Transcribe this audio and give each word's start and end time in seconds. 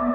No 0.00 0.06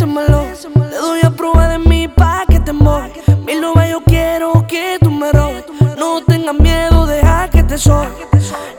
malo. 0.00 0.46
Te 0.90 0.96
doy 0.96 1.20
a 1.22 1.30
prueba 1.30 1.68
de 1.68 1.78
mí 1.78 2.08
pa' 2.08 2.44
que 2.48 2.58
te 2.60 2.70
embole. 2.70 3.12
Mil 3.44 3.60
novas 3.60 3.88
yo 3.90 4.02
quiero 4.04 4.64
que 4.66 4.98
tú 5.00 5.10
me 5.10 5.30
robes. 5.32 5.64
No 5.98 6.22
tengas 6.22 6.54
miedo, 6.54 7.06
deja 7.06 7.48
que 7.48 7.62
te 7.62 7.76
soy. 7.78 8.08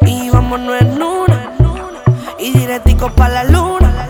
Y 0.02 0.30
vámonos 0.30 0.82
en 0.82 1.02
una. 1.02 1.52
Y 2.40 2.52
directico 2.52 3.10
pa' 3.12 3.30
la 3.30 3.44
luna. 3.44 4.10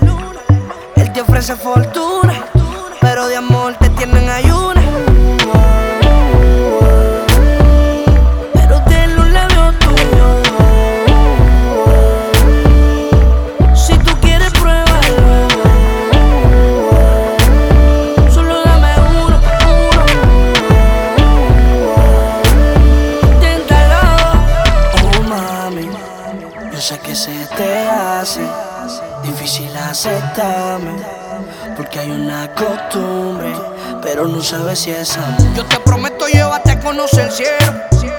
Él 0.96 1.12
te 1.12 1.22
ofrece 1.22 1.56
fortuna. 1.56 2.46
Pero 3.02 3.28
de 3.28 3.38
amor 3.38 3.76
te 3.80 3.90
tienen 3.90 4.30
ayuna. 4.30 4.83
Que 27.14 27.20
se 27.20 27.46
te 27.58 27.88
hace 27.88 28.42
Difícil 29.24 29.70
aceptarme 29.78 30.96
Porque 31.78 32.00
hay 32.00 32.10
una 32.10 32.52
costumbre 32.56 33.54
Pero 34.02 34.28
no 34.28 34.42
sabes 34.42 34.80
si 34.80 34.90
es 34.90 35.16
amor 35.18 35.54
Yo 35.56 35.64
te 35.66 35.80
prometo 35.82 36.26
llevarte 36.28 36.72
a 36.72 36.80
conocer 36.80 37.26
el 37.26 37.32
cielo. 37.32 37.74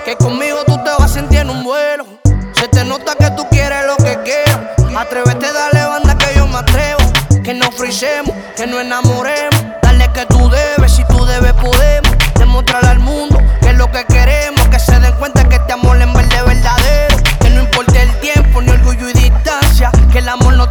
Que 0.05 0.17
conmigo 0.17 0.59
tú 0.67 0.77
te 0.85 0.91
vas 0.91 1.03
a 1.03 1.09
sentir 1.09 1.41
en 1.41 1.51
un 1.51 1.65
vuelo. 1.65 2.05
Se 2.53 2.69
te 2.69 2.85
nota 2.85 3.15
que 3.17 3.31
tú 3.33 3.47
quieres 3.51 3.85
lo 3.87 3.97
que 3.97 4.19
quiero. 4.23 4.99
Atrévete, 4.99 5.53
dale 5.53 5.87
banda 5.87 6.17
que 6.17 6.37
yo 6.37 6.47
me 6.47 6.59
atrevo. 6.59 7.01
Que 7.43 7.55
nos 7.55 7.75
frisemos, 7.75 8.35
que 8.55 8.67
nos 8.67 8.81
enamoremos. 8.81 9.54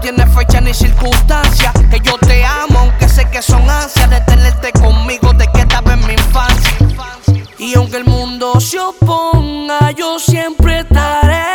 Tiene 0.04 0.28
fecha 0.28 0.60
ni 0.60 0.74
circunstancia. 0.74 1.72
Que 1.90 2.00
yo 2.02 2.18
te 2.18 2.44
amo, 2.44 2.80
aunque 2.80 3.08
sé 3.08 3.26
que 3.30 3.42
son 3.42 3.68
ansias 3.70 4.10
de 4.10 4.20
tenerte 4.22 4.74
conmigo, 4.74 5.32
de 5.34 5.48
que 5.48 5.62
estaba 5.62 5.94
en 5.94 6.06
mi 6.06 6.14
infancia. 6.14 6.78
Y 7.58 7.74
aunque 7.76 7.98
el 7.98 8.04
mundo 8.04 8.60
se 8.60 8.80
oponga, 8.80 9.92
yo 9.92 10.20
siempre 10.20 10.80
estaré 10.80 11.46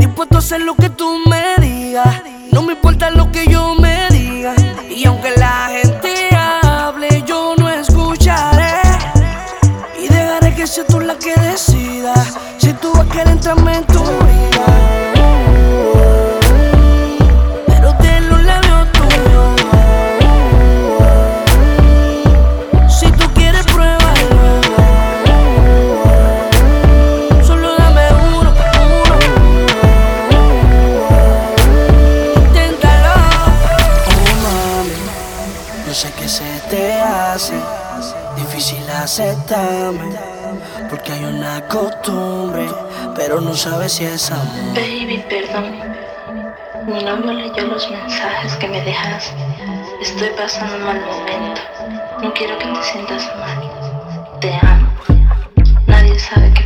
dispuesto 0.00 0.36
a 0.36 0.38
hacer 0.40 0.62
lo 0.62 0.74
que 0.74 0.90
tú 0.90 1.22
me 1.28 1.64
digas. 1.64 2.22
No 2.50 2.62
me 2.62 2.72
importa 2.72 3.08
lo 3.10 3.30
que 3.30 3.46
yo 3.46 3.76
me 3.76 4.08
diga. 4.10 4.54
Y 4.90 5.04
aunque 5.04 5.30
la 5.36 5.68
gente 5.70 6.28
hable, 6.34 7.22
yo 7.24 7.54
no 7.56 7.70
escucharé. 7.70 8.80
Y 9.96 10.08
dejaré 10.08 10.54
que 10.56 10.66
sea 10.66 10.84
tú 10.84 10.98
la 10.98 11.16
que 11.16 11.34
decida. 11.36 11.71
Yo 35.92 35.98
sé 35.98 36.10
que 36.12 36.26
se 36.26 36.58
te 36.70 36.94
hace 37.02 37.52
Difícil 38.34 38.82
aceptarme 38.88 40.16
Porque 40.88 41.12
hay 41.12 41.22
una 41.22 41.68
costumbre 41.68 42.66
Pero 43.14 43.42
no 43.42 43.52
sabes 43.52 43.92
si 43.92 44.06
es 44.06 44.32
amor 44.32 44.74
Baby, 44.74 45.22
perdón. 45.28 45.70
No 46.86 47.16
me 47.18 47.34
leyó 47.34 47.66
los 47.66 47.90
mensajes 47.90 48.56
que 48.56 48.68
me 48.68 48.80
dejaste. 48.80 49.36
Estoy 50.00 50.30
pasando 50.30 50.76
un 50.76 50.84
mal 50.84 51.00
momento. 51.02 51.60
No 52.22 52.32
quiero 52.32 52.58
que 52.58 52.64
te 52.68 52.82
sientas 52.82 53.30
mal. 53.36 54.40
Te 54.40 54.54
amo. 54.62 54.88
Nadie 55.86 56.18
sabe 56.18 56.48
pasar. 56.52 56.61